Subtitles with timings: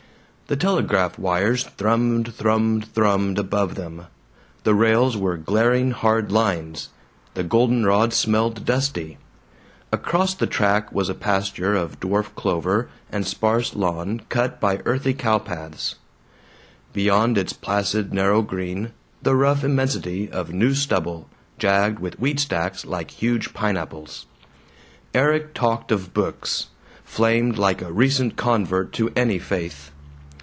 [0.47, 4.07] The telegraph wires thrummed, thrummed, thrummed above them;
[4.65, 6.89] the rails were glaring hard lines;
[7.35, 9.17] the goldenrod smelled dusty.
[9.93, 15.13] Across the track was a pasture of dwarf clover and sparse lawn cut by earthy
[15.13, 15.95] cow paths;
[16.91, 18.91] beyond its placid narrow green,
[19.23, 21.29] the rough immensity of new stubble,
[21.59, 24.25] jagged with wheat stacks like huge pineapples.
[25.13, 26.67] Erik talked of books;
[27.05, 29.91] flamed like a recent convert to any faith.